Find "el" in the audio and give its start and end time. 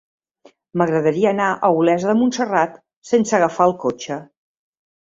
3.71-3.79